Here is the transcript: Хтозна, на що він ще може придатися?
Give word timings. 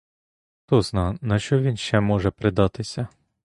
Хтозна, 0.65 1.17
на 1.21 1.39
що 1.39 1.59
він 1.59 1.77
ще 1.77 1.99
може 1.99 2.31
придатися? 2.31 3.07